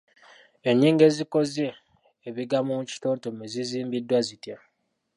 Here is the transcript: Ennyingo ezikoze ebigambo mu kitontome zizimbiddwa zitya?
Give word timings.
Ennyingo 0.69 1.03
ezikoze 1.09 1.67
ebigambo 2.29 2.71
mu 2.79 2.83
kitontome 2.91 3.43
zizimbiddwa 3.53 4.19
zitya? 4.27 4.57